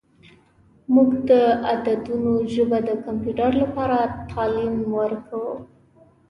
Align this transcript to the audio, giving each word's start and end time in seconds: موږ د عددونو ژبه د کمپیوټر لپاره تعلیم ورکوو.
موږ 0.93 1.09
د 1.29 1.31
عددونو 1.71 2.33
ژبه 2.53 2.77
د 2.87 2.89
کمپیوټر 3.05 3.49
لپاره 3.61 3.97
تعلیم 4.31 4.75
ورکوو. 4.99 5.53